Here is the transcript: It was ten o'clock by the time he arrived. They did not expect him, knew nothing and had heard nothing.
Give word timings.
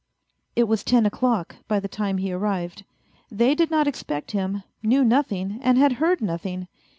It 0.55 0.63
was 0.63 0.83
ten 0.83 1.05
o'clock 1.05 1.57
by 1.67 1.79
the 1.79 1.87
time 1.87 2.17
he 2.17 2.31
arrived. 2.33 2.85
They 3.29 3.53
did 3.53 3.69
not 3.69 3.85
expect 3.87 4.31
him, 4.31 4.63
knew 4.81 5.03
nothing 5.03 5.59
and 5.61 5.77
had 5.77 5.91
heard 6.01 6.21
nothing. 6.23 6.67